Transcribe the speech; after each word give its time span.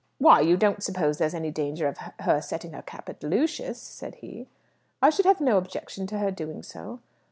"Why, 0.17 0.41
you 0.41 0.57
don't 0.57 0.81
suppose 0.81 1.19
there's 1.19 1.35
any 1.35 1.51
danger 1.51 1.87
of 1.87 1.99
her 2.25 2.41
setting 2.41 2.73
her 2.73 2.81
cap 2.81 3.07
at 3.07 3.21
Lucius?" 3.21 3.79
said 3.79 4.15
he. 4.15 4.47
"I 4.99 5.11
should 5.11 5.25
have 5.27 5.39
no 5.39 5.57
objection 5.59 6.07
to 6.07 6.17
her 6.17 6.31
doing 6.31 6.63
so." 6.63 6.97